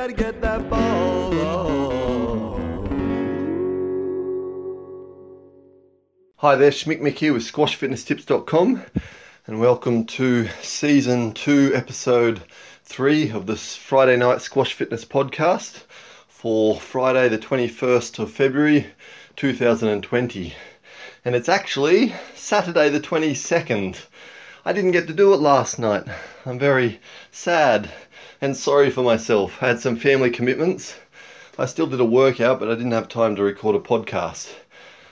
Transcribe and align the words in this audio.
gotta 0.00 0.12
get 0.14 0.40
that 0.40 0.70
ball 0.70 2.58
Hi 6.36 6.56
there, 6.56 6.70
Schmick 6.70 7.02
Mick 7.02 7.18
here 7.18 7.34
with 7.34 7.42
SquashFitnessTips.com, 7.42 8.82
and 9.46 9.60
welcome 9.60 10.06
to 10.06 10.48
season 10.62 11.32
two, 11.34 11.70
episode 11.74 12.40
three 12.82 13.30
of 13.30 13.44
this 13.44 13.76
Friday 13.76 14.16
night 14.16 14.40
squash 14.40 14.72
fitness 14.72 15.04
podcast 15.04 15.82
for 16.28 16.80
Friday, 16.80 17.28
the 17.28 17.36
21st 17.36 18.20
of 18.20 18.32
February 18.32 18.86
2020. 19.36 20.54
And 21.26 21.34
it's 21.34 21.50
actually 21.50 22.14
Saturday, 22.34 22.88
the 22.88 23.00
22nd. 23.00 24.02
I 24.64 24.72
didn't 24.72 24.92
get 24.92 25.08
to 25.08 25.12
do 25.12 25.34
it 25.34 25.40
last 25.40 25.78
night. 25.78 26.04
I'm 26.46 26.58
very 26.58 27.00
sad 27.30 27.90
and 28.40 28.56
sorry 28.56 28.90
for 28.90 29.02
myself. 29.02 29.62
I 29.62 29.68
had 29.68 29.80
some 29.80 29.96
family 29.96 30.30
commitments. 30.30 30.94
I 31.58 31.66
still 31.66 31.86
did 31.86 32.00
a 32.00 32.04
workout, 32.04 32.58
but 32.58 32.70
I 32.70 32.74
didn't 32.74 32.92
have 32.92 33.08
time 33.08 33.36
to 33.36 33.42
record 33.42 33.76
a 33.76 33.80
podcast. 33.80 34.52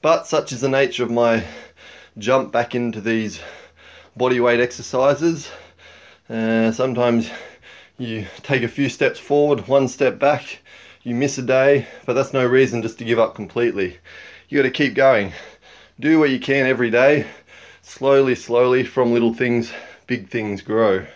But 0.00 0.26
such 0.26 0.52
is 0.52 0.62
the 0.62 0.68
nature 0.68 1.02
of 1.02 1.10
my 1.10 1.44
jump 2.16 2.50
back 2.50 2.74
into 2.74 3.00
these 3.00 3.40
bodyweight 4.18 4.60
exercises. 4.60 5.50
Uh, 6.30 6.72
sometimes 6.72 7.30
you 7.98 8.26
take 8.42 8.62
a 8.62 8.68
few 8.68 8.88
steps 8.88 9.18
forward, 9.18 9.68
one 9.68 9.88
step 9.88 10.18
back, 10.18 10.60
you 11.02 11.14
miss 11.14 11.36
a 11.36 11.42
day, 11.42 11.86
but 12.06 12.14
that's 12.14 12.32
no 12.32 12.46
reason 12.46 12.80
just 12.80 12.98
to 12.98 13.04
give 13.04 13.18
up 13.18 13.34
completely. 13.34 13.98
You 14.48 14.58
got 14.58 14.62
to 14.62 14.70
keep 14.70 14.94
going. 14.94 15.32
Do 15.98 16.18
what 16.18 16.30
you 16.30 16.40
can 16.40 16.66
every 16.66 16.90
day. 16.90 17.26
Slowly, 17.82 18.34
slowly, 18.34 18.84
from 18.84 19.12
little 19.12 19.34
things, 19.34 19.72
big 20.06 20.28
things 20.28 20.62
grow. 20.62 21.06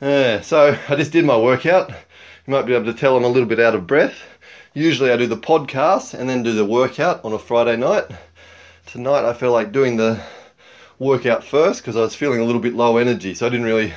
Uh, 0.00 0.40
so 0.42 0.78
I 0.88 0.94
just 0.94 1.10
did 1.10 1.24
my 1.24 1.36
workout. 1.36 1.90
You 1.90 2.52
might 2.52 2.66
be 2.66 2.74
able 2.74 2.84
to 2.84 2.94
tell 2.96 3.16
I'm 3.16 3.24
a 3.24 3.28
little 3.28 3.48
bit 3.48 3.58
out 3.58 3.74
of 3.74 3.88
breath. 3.88 4.14
Usually 4.72 5.10
I 5.10 5.16
do 5.16 5.26
the 5.26 5.36
podcast 5.36 6.14
and 6.14 6.30
then 6.30 6.44
do 6.44 6.52
the 6.52 6.64
workout 6.64 7.24
on 7.24 7.32
a 7.32 7.38
Friday 7.38 7.76
night. 7.76 8.04
Tonight 8.86 9.28
I 9.28 9.32
felt 9.32 9.54
like 9.54 9.72
doing 9.72 9.96
the 9.96 10.20
workout 11.00 11.42
first 11.42 11.80
because 11.80 11.96
I 11.96 12.02
was 12.02 12.14
feeling 12.14 12.40
a 12.40 12.44
little 12.44 12.60
bit 12.60 12.74
low 12.74 12.96
energy, 12.96 13.34
so 13.34 13.46
I 13.46 13.48
didn't 13.48 13.66
really 13.66 13.92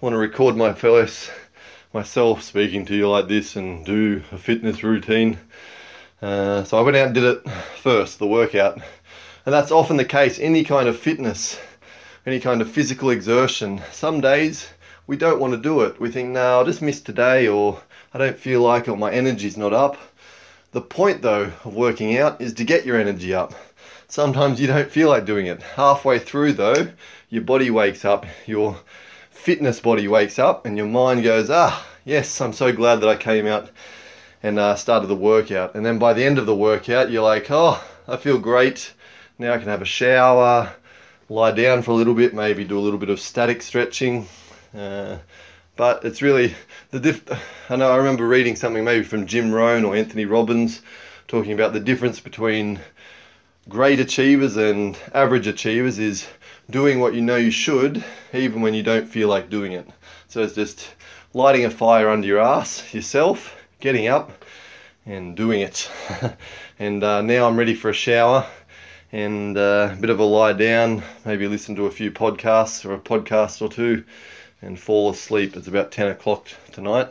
want 0.00 0.12
to 0.12 0.18
record 0.18 0.56
my 0.56 0.72
fellows 0.72 1.28
myself 1.92 2.40
speaking 2.40 2.84
to 2.86 2.94
you 2.94 3.08
like 3.08 3.26
this 3.26 3.56
and 3.56 3.84
do 3.84 4.22
a 4.30 4.38
fitness 4.38 4.84
routine. 4.84 5.40
Uh, 6.22 6.62
so 6.62 6.78
I 6.78 6.82
went 6.82 6.96
out 6.96 7.06
and 7.06 7.14
did 7.14 7.24
it 7.24 7.50
first, 7.82 8.20
the 8.20 8.26
workout. 8.28 8.76
And 9.46 9.52
that's 9.52 9.72
often 9.72 9.96
the 9.96 10.04
case, 10.04 10.38
any 10.38 10.62
kind 10.62 10.88
of 10.88 10.96
fitness, 10.96 11.58
any 12.24 12.38
kind 12.38 12.62
of 12.62 12.70
physical 12.70 13.10
exertion. 13.10 13.82
Some 13.90 14.20
days 14.20 14.68
we 15.06 15.16
don't 15.16 15.40
want 15.40 15.52
to 15.52 15.60
do 15.60 15.80
it. 15.82 16.00
We 16.00 16.10
think, 16.10 16.30
no, 16.30 16.58
I'll 16.58 16.64
just 16.64 16.82
miss 16.82 17.00
today, 17.00 17.48
or 17.48 17.80
I 18.12 18.18
don't 18.18 18.38
feel 18.38 18.62
like 18.62 18.88
it, 18.88 18.90
or 18.90 18.96
my 18.96 19.12
energy's 19.12 19.56
not 19.56 19.72
up. 19.72 19.98
The 20.72 20.80
point 20.80 21.22
though 21.22 21.52
of 21.64 21.74
working 21.74 22.18
out 22.18 22.40
is 22.40 22.52
to 22.54 22.64
get 22.64 22.84
your 22.84 22.98
energy 22.98 23.32
up. 23.32 23.54
Sometimes 24.08 24.60
you 24.60 24.66
don't 24.66 24.90
feel 24.90 25.08
like 25.08 25.24
doing 25.24 25.46
it. 25.46 25.62
Halfway 25.62 26.18
through 26.18 26.54
though, 26.54 26.88
your 27.28 27.42
body 27.42 27.70
wakes 27.70 28.04
up, 28.04 28.26
your 28.44 28.76
fitness 29.30 29.78
body 29.78 30.08
wakes 30.08 30.38
up 30.38 30.66
and 30.66 30.76
your 30.76 30.86
mind 30.86 31.22
goes, 31.22 31.48
ah, 31.48 31.86
yes, 32.04 32.40
I'm 32.40 32.52
so 32.52 32.72
glad 32.72 32.96
that 32.96 33.08
I 33.08 33.14
came 33.14 33.46
out 33.46 33.70
and 34.42 34.58
uh, 34.58 34.74
started 34.74 35.06
the 35.06 35.14
workout. 35.14 35.76
And 35.76 35.86
then 35.86 35.98
by 35.98 36.12
the 36.12 36.24
end 36.24 36.38
of 36.38 36.46
the 36.46 36.56
workout, 36.56 37.10
you're 37.10 37.22
like, 37.22 37.46
oh, 37.50 37.80
I 38.08 38.16
feel 38.16 38.38
great. 38.38 38.92
Now 39.38 39.52
I 39.52 39.58
can 39.58 39.68
have 39.68 39.82
a 39.82 39.86
shower, 39.86 40.72
lie 41.28 41.52
down 41.52 41.82
for 41.82 41.92
a 41.92 41.94
little 41.94 42.14
bit, 42.14 42.34
maybe 42.34 42.64
do 42.64 42.78
a 42.78 42.80
little 42.80 42.98
bit 42.98 43.10
of 43.10 43.20
static 43.20 43.62
stretching. 43.62 44.26
Uh, 44.74 45.18
but 45.76 46.04
it's 46.04 46.22
really 46.22 46.54
the 46.90 47.00
diff. 47.00 47.22
I 47.70 47.76
know 47.76 47.90
I 47.90 47.96
remember 47.96 48.26
reading 48.26 48.56
something 48.56 48.84
maybe 48.84 49.04
from 49.04 49.26
Jim 49.26 49.52
Rohn 49.52 49.84
or 49.84 49.94
Anthony 49.94 50.24
Robbins 50.24 50.82
talking 51.28 51.52
about 51.52 51.72
the 51.72 51.80
difference 51.80 52.20
between 52.20 52.80
great 53.68 54.00
achievers 54.00 54.56
and 54.56 54.98
average 55.14 55.46
achievers 55.46 55.98
is 55.98 56.26
doing 56.70 57.00
what 57.00 57.14
you 57.14 57.20
know 57.20 57.36
you 57.36 57.50
should, 57.50 58.04
even 58.32 58.62
when 58.62 58.74
you 58.74 58.82
don't 58.82 59.08
feel 59.08 59.28
like 59.28 59.50
doing 59.50 59.72
it. 59.72 59.88
So 60.28 60.42
it's 60.42 60.54
just 60.54 60.94
lighting 61.34 61.64
a 61.64 61.70
fire 61.70 62.08
under 62.08 62.26
your 62.26 62.40
ass 62.40 62.92
yourself, 62.92 63.56
getting 63.80 64.08
up 64.08 64.44
and 65.06 65.36
doing 65.36 65.60
it. 65.60 65.90
and 66.78 67.02
uh, 67.02 67.22
now 67.22 67.48
I'm 67.48 67.56
ready 67.56 67.74
for 67.74 67.90
a 67.90 67.94
shower 67.94 68.46
and 69.12 69.56
uh, 69.56 69.90
a 69.92 69.96
bit 69.96 70.10
of 70.10 70.18
a 70.18 70.24
lie 70.24 70.52
down, 70.52 71.02
maybe 71.24 71.46
listen 71.46 71.76
to 71.76 71.86
a 71.86 71.90
few 71.90 72.10
podcasts 72.10 72.84
or 72.84 72.94
a 72.94 72.98
podcast 72.98 73.62
or 73.62 73.68
two 73.68 74.04
and 74.64 74.78
fall 74.78 75.10
asleep. 75.10 75.56
It's 75.56 75.68
about 75.68 75.92
10 75.92 76.08
o'clock 76.08 76.48
tonight. 76.72 77.08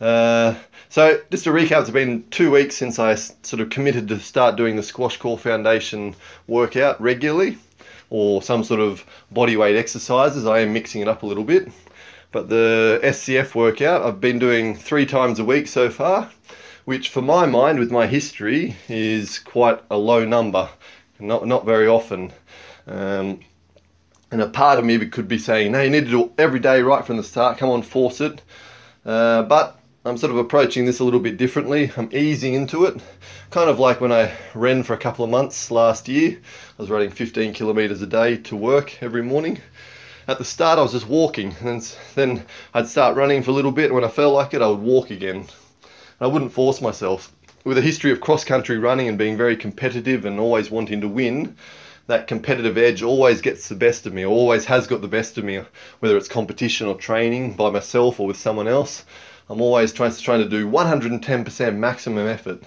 Uh, 0.00 0.54
so, 0.88 1.20
just 1.30 1.44
to 1.44 1.50
recap, 1.50 1.82
it's 1.82 1.90
been 1.90 2.24
two 2.30 2.50
weeks 2.50 2.76
since 2.76 2.98
I 2.98 3.14
sort 3.14 3.60
of 3.60 3.70
committed 3.70 4.08
to 4.08 4.18
start 4.18 4.56
doing 4.56 4.76
the 4.76 4.82
Squash 4.82 5.16
Core 5.16 5.38
Foundation 5.38 6.14
workout 6.46 7.00
regularly 7.00 7.58
or 8.10 8.42
some 8.42 8.62
sort 8.62 8.80
of 8.80 9.04
body 9.30 9.56
weight 9.56 9.76
exercises. 9.76 10.46
I 10.46 10.60
am 10.60 10.72
mixing 10.72 11.00
it 11.00 11.08
up 11.08 11.22
a 11.22 11.26
little 11.26 11.44
bit. 11.44 11.70
But 12.32 12.48
the 12.48 13.00
SCF 13.02 13.54
workout 13.54 14.02
I've 14.02 14.20
been 14.20 14.40
doing 14.40 14.74
three 14.74 15.06
times 15.06 15.38
a 15.38 15.44
week 15.44 15.68
so 15.68 15.88
far, 15.88 16.30
which 16.84 17.08
for 17.08 17.22
my 17.22 17.46
mind, 17.46 17.78
with 17.78 17.92
my 17.92 18.08
history, 18.08 18.76
is 18.88 19.38
quite 19.38 19.80
a 19.90 19.96
low 19.96 20.24
number. 20.24 20.68
Not, 21.20 21.46
not 21.46 21.64
very 21.64 21.86
often. 21.86 22.32
Um, 22.88 23.40
and 24.34 24.42
a 24.42 24.48
part 24.48 24.80
of 24.80 24.84
me 24.84 24.98
could 25.06 25.28
be 25.28 25.38
saying, 25.38 25.70
no, 25.70 25.80
you 25.80 25.88
need 25.88 26.06
to 26.06 26.10
do 26.10 26.24
it 26.24 26.32
every 26.38 26.58
day 26.58 26.82
right 26.82 27.06
from 27.06 27.16
the 27.16 27.22
start. 27.22 27.56
Come 27.56 27.70
on, 27.70 27.82
force 27.82 28.20
it. 28.20 28.42
Uh, 29.06 29.44
but 29.44 29.78
I'm 30.04 30.16
sort 30.16 30.32
of 30.32 30.38
approaching 30.38 30.84
this 30.84 30.98
a 30.98 31.04
little 31.04 31.20
bit 31.20 31.36
differently. 31.36 31.92
I'm 31.96 32.08
easing 32.12 32.54
into 32.54 32.84
it, 32.84 33.00
kind 33.50 33.70
of 33.70 33.78
like 33.78 34.00
when 34.00 34.10
I 34.10 34.32
ran 34.56 34.82
for 34.82 34.92
a 34.92 34.98
couple 34.98 35.24
of 35.24 35.30
months 35.30 35.70
last 35.70 36.08
year. 36.08 36.36
I 36.36 36.82
was 36.82 36.90
running 36.90 37.10
15 37.10 37.54
kilometers 37.54 38.02
a 38.02 38.08
day 38.08 38.36
to 38.38 38.56
work 38.56 39.00
every 39.00 39.22
morning. 39.22 39.60
At 40.26 40.38
the 40.38 40.44
start, 40.44 40.80
I 40.80 40.82
was 40.82 40.90
just 40.90 41.06
walking, 41.06 41.54
and 41.60 41.96
then 42.16 42.44
I'd 42.74 42.88
start 42.88 43.16
running 43.16 43.40
for 43.44 43.52
a 43.52 43.54
little 43.54 43.70
bit. 43.70 43.94
When 43.94 44.02
I 44.02 44.08
felt 44.08 44.34
like 44.34 44.52
it, 44.52 44.62
I 44.62 44.66
would 44.66 44.80
walk 44.80 45.10
again. 45.10 45.46
I 46.20 46.26
wouldn't 46.26 46.50
force 46.50 46.80
myself. 46.80 47.32
With 47.62 47.78
a 47.78 47.82
history 47.82 48.10
of 48.10 48.20
cross 48.20 48.42
country 48.42 48.78
running 48.78 49.06
and 49.06 49.16
being 49.16 49.36
very 49.36 49.56
competitive 49.56 50.24
and 50.24 50.40
always 50.40 50.72
wanting 50.72 51.00
to 51.02 51.08
win, 51.08 51.56
that 52.06 52.26
competitive 52.26 52.76
edge 52.76 53.02
always 53.02 53.40
gets 53.40 53.68
the 53.68 53.74
best 53.74 54.06
of 54.06 54.12
me, 54.12 54.26
always 54.26 54.64
has 54.66 54.86
got 54.86 55.00
the 55.00 55.08
best 55.08 55.38
of 55.38 55.44
me, 55.44 55.62
whether 56.00 56.16
it's 56.16 56.28
competition 56.28 56.86
or 56.86 56.96
training 56.96 57.54
by 57.54 57.70
myself 57.70 58.20
or 58.20 58.26
with 58.26 58.36
someone 58.36 58.68
else. 58.68 59.04
I'm 59.48 59.60
always 59.60 59.92
trying 59.92 60.12
to, 60.12 60.20
trying 60.20 60.40
to 60.40 60.48
do 60.48 60.68
110% 60.68 61.76
maximum 61.76 62.26
effort. 62.26 62.62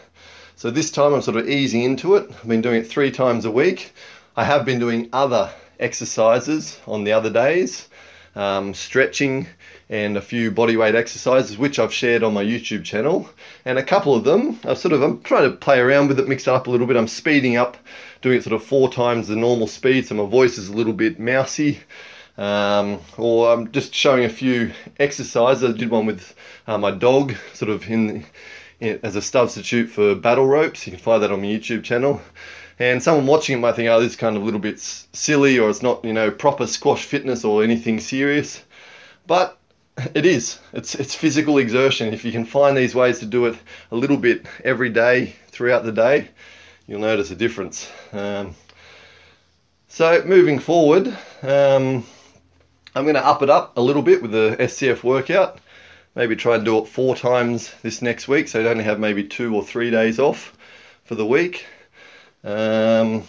So 0.55 0.71
this 0.71 0.89
time 0.89 1.13
I'm 1.13 1.21
sort 1.21 1.37
of 1.37 1.47
easing 1.47 1.83
into 1.83 2.15
it. 2.15 2.29
I've 2.31 2.47
been 2.47 2.61
doing 2.61 2.81
it 2.81 2.87
three 2.87 3.11
times 3.11 3.45
a 3.45 3.51
week. 3.51 3.93
I 4.35 4.43
have 4.43 4.65
been 4.65 4.79
doing 4.79 5.09
other 5.13 5.51
exercises 5.79 6.79
on 6.87 7.03
the 7.03 7.11
other 7.11 7.29
days, 7.29 7.89
um, 8.37 8.73
stretching 8.73 9.47
and 9.89 10.15
a 10.15 10.21
few 10.21 10.51
bodyweight 10.51 10.93
exercises, 10.93 11.57
which 11.57 11.79
I've 11.79 11.93
shared 11.93 12.21
on 12.21 12.33
my 12.33 12.43
YouTube 12.43 12.83
channel. 12.83 13.29
And 13.65 13.79
a 13.79 13.83
couple 13.83 14.13
of 14.13 14.25
them, 14.25 14.59
I've 14.63 14.77
sort 14.77 14.93
of, 14.93 15.01
I'm 15.01 15.21
trying 15.23 15.49
to 15.49 15.57
play 15.57 15.79
around 15.79 16.09
with 16.09 16.19
it, 16.19 16.27
mix 16.27 16.43
it 16.43 16.53
up 16.53 16.67
a 16.67 16.69
little 16.69 16.85
bit. 16.85 16.97
I'm 16.97 17.07
speeding 17.07 17.55
up, 17.55 17.77
doing 18.21 18.37
it 18.37 18.43
sort 18.43 18.53
of 18.53 18.63
four 18.63 18.91
times 18.91 19.27
the 19.27 19.35
normal 19.35 19.65
speed, 19.65 20.05
so 20.05 20.15
my 20.15 20.25
voice 20.25 20.57
is 20.57 20.69
a 20.69 20.73
little 20.73 20.93
bit 20.93 21.19
mousy. 21.19 21.79
Um, 22.37 22.99
or 23.17 23.51
I'm 23.51 23.71
just 23.71 23.95
showing 23.95 24.23
a 24.23 24.29
few 24.29 24.71
exercises. 24.99 25.63
I 25.63 25.75
did 25.75 25.89
one 25.89 26.05
with 26.05 26.35
uh, 26.67 26.77
my 26.77 26.91
dog, 26.91 27.33
sort 27.53 27.71
of 27.71 27.89
in, 27.89 28.23
in, 28.79 28.99
as 29.01 29.15
a 29.15 29.21
substitute 29.21 29.87
for 29.87 30.13
battle 30.13 30.45
ropes. 30.45 30.85
You 30.85 30.91
can 30.91 31.01
find 31.01 31.23
that 31.23 31.31
on 31.31 31.41
my 31.41 31.47
YouTube 31.47 31.83
channel. 31.83 32.21
And 32.79 33.01
someone 33.01 33.25
watching 33.25 33.57
it 33.57 33.59
might 33.59 33.75
think, 33.75 33.89
oh, 33.89 33.99
this 33.99 34.11
is 34.11 34.17
kind 34.17 34.35
of 34.35 34.43
a 34.43 34.45
little 34.45 34.59
bit 34.59 34.79
silly, 34.79 35.57
or 35.57 35.69
it's 35.69 35.81
not, 35.81 36.05
you 36.05 36.13
know, 36.13 36.29
proper 36.29 36.67
squash 36.67 37.05
fitness 37.05 37.43
or 37.43 37.63
anything 37.63 37.99
serious. 37.99 38.63
But 39.25 39.57
it 40.13 40.25
is. 40.25 40.59
It's 40.73 40.95
it's 40.95 41.15
physical 41.15 41.57
exertion. 41.57 42.13
If 42.13 42.24
you 42.24 42.31
can 42.31 42.45
find 42.45 42.77
these 42.77 42.94
ways 42.94 43.19
to 43.19 43.25
do 43.25 43.47
it 43.47 43.57
a 43.91 43.95
little 43.95 44.18
bit 44.18 44.45
every 44.63 44.89
day 44.89 45.35
throughout 45.47 45.83
the 45.83 45.91
day, 45.91 46.29
you'll 46.85 47.00
notice 47.00 47.31
a 47.31 47.35
difference. 47.35 47.89
Um, 48.13 48.56
so 49.88 50.24
moving 50.25 50.59
forward, 50.59 51.07
um, 51.41 52.06
I'm 52.95 53.03
going 53.03 53.15
to 53.15 53.25
up 53.25 53.41
it 53.41 53.50
up 53.50 53.75
a 53.77 53.81
little 53.81 54.03
bit 54.03 54.21
with 54.21 54.31
the 54.31 54.56
SCF 54.59 55.03
workout. 55.03 55.59
Maybe 56.15 56.35
try 56.35 56.56
and 56.56 56.65
do 56.65 56.77
it 56.79 56.88
four 56.88 57.15
times 57.15 57.74
this 57.81 58.01
next 58.01 58.27
week, 58.27 58.47
so 58.47 58.59
you 58.59 58.69
only 58.69 58.83
have 58.83 59.00
maybe 59.00 59.24
two 59.24 59.56
or 59.56 59.63
three 59.63 59.91
days 59.91 60.19
off 60.19 60.57
for 61.06 61.15
the 61.15 61.25
week. 61.25 61.65
Um, 62.44 63.24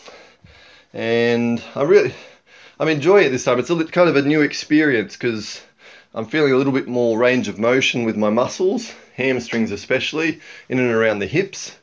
and 0.93 1.63
I 1.75 1.83
really, 1.83 2.15
I'm 2.79 2.89
enjoying 2.89 3.27
it 3.27 3.31
this 3.31 3.45
time. 3.45 3.59
It's 3.59 3.71
a 3.71 3.85
kind 3.87 4.09
of 4.09 4.17
a 4.17 4.23
new 4.23 4.43
experience 4.43 5.17
because 5.17 5.61
I'm 6.15 6.27
feeling 6.27 6.53
a 6.53 6.57
little 6.57 6.73
bit 6.73 6.89
more 6.89 7.19
range 7.19 7.49
of 7.49 7.59
motion 7.59 8.05
with 8.05 8.17
my 8.17 8.31
muscles, 8.31 8.93
hamstrings 9.17 9.71
especially, 9.71 10.41
in 10.69 10.79
and 10.79 10.91
around 10.91 11.19
the 11.19 11.27
hips. 11.27 11.77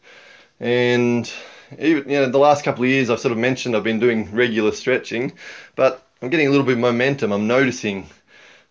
And 0.59 1.31
even 1.79 2.09
you 2.09 2.19
know, 2.19 2.29
the 2.29 2.37
last 2.37 2.63
couple 2.63 2.83
of 2.83 2.89
years, 2.89 3.09
I've 3.09 3.19
sort 3.19 3.31
of 3.31 3.37
mentioned 3.37 3.75
I've 3.75 3.83
been 3.83 3.99
doing 3.99 4.31
regular 4.31 4.71
stretching, 4.71 5.33
but 5.75 6.05
I'm 6.21 6.29
getting 6.29 6.47
a 6.47 6.51
little 6.51 6.65
bit 6.65 6.73
of 6.73 6.79
momentum. 6.79 7.31
I'm 7.31 7.47
noticing 7.47 8.07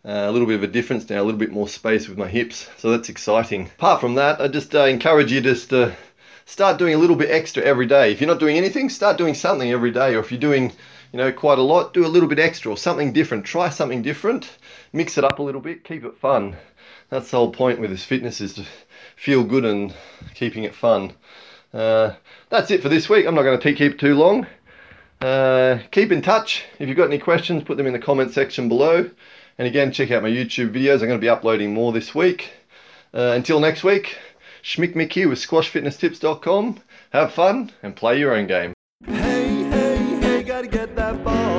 Uh, 0.06 0.28
a 0.28 0.32
little 0.32 0.46
bit 0.46 0.56
of 0.56 0.62
a 0.62 0.66
difference 0.66 1.08
now, 1.08 1.22
a 1.22 1.24
little 1.24 1.38
bit 1.38 1.50
more 1.50 1.66
space 1.66 2.10
with 2.10 2.18
my 2.18 2.28
hips, 2.28 2.68
so 2.76 2.90
that's 2.90 3.08
exciting. 3.08 3.70
Apart 3.78 4.02
from 4.02 4.16
that, 4.16 4.38
I 4.38 4.48
just 4.48 4.74
uh, 4.74 4.84
encourage 4.84 5.32
you 5.32 5.40
just 5.40 5.70
to 5.70 5.96
start 6.46 6.78
doing 6.78 6.94
a 6.94 6.98
little 6.98 7.16
bit 7.16 7.30
extra 7.30 7.62
every 7.62 7.86
day. 7.86 8.12
If 8.12 8.20
you're 8.20 8.28
not 8.28 8.40
doing 8.40 8.56
anything, 8.56 8.88
start 8.88 9.18
doing 9.18 9.34
something 9.34 9.70
every 9.70 9.90
day, 9.90 10.14
or 10.14 10.20
if 10.20 10.30
you're 10.30 10.40
doing 10.40 10.72
you 11.12 11.18
know 11.18 11.32
quite 11.32 11.58
a 11.58 11.62
lot, 11.62 11.94
do 11.94 12.04
a 12.04 12.08
little 12.08 12.28
bit 12.28 12.38
extra 12.38 12.70
or 12.70 12.76
something 12.76 13.12
different. 13.12 13.44
Try 13.44 13.68
something 13.68 14.02
different, 14.02 14.58
mix 14.92 15.18
it 15.18 15.24
up 15.24 15.38
a 15.38 15.42
little 15.42 15.60
bit, 15.60 15.84
keep 15.84 16.04
it 16.04 16.16
fun. 16.16 16.56
That's 17.10 17.30
the 17.30 17.36
whole 17.36 17.52
point 17.52 17.80
with 17.80 17.90
this 17.90 18.04
fitness 18.04 18.40
is 18.40 18.54
to 18.54 18.64
feel 19.16 19.44
good 19.44 19.64
and 19.64 19.94
keeping 20.34 20.64
it 20.64 20.74
fun. 20.74 21.12
Uh, 21.72 22.14
that's 22.50 22.70
it 22.70 22.82
for 22.82 22.88
this 22.88 23.08
week. 23.08 23.26
I'm 23.26 23.34
not 23.34 23.42
going 23.42 23.58
to 23.58 23.72
keep 23.74 23.98
too 23.98 24.14
long. 24.14 24.46
Uh, 25.20 25.78
keep 25.90 26.12
in 26.12 26.22
touch. 26.22 26.64
If 26.78 26.88
you've 26.88 26.96
got 26.96 27.06
any 27.06 27.18
questions, 27.18 27.64
put 27.64 27.76
them 27.76 27.86
in 27.86 27.92
the 27.92 27.98
comment 27.98 28.32
section 28.32 28.68
below. 28.68 29.10
And 29.58 29.68
again, 29.68 29.92
check 29.92 30.10
out 30.10 30.22
my 30.22 30.30
YouTube 30.30 30.72
videos. 30.72 30.94
I'm 30.94 31.08
going 31.08 31.10
to 31.10 31.18
be 31.18 31.28
uploading 31.28 31.72
more 31.72 31.92
this 31.92 32.14
week. 32.14 32.52
Uh, 33.12 33.32
until 33.34 33.60
next 33.60 33.84
week, 33.84 34.16
Schmick 34.64 34.94
Mick 34.94 35.12
here 35.12 35.28
with 35.28 35.38
squashfitnesstips.com. 35.38 36.80
Have 37.10 37.32
fun 37.32 37.70
and 37.82 37.94
play 37.94 38.18
your 38.18 38.34
own 38.34 38.46
game. 38.46 38.72
Hey, 39.04 39.62
hey, 39.64 39.96
hey, 40.22 40.42
gotta 40.42 40.66
get 40.66 40.96
that 40.96 41.22
ball. 41.22 41.53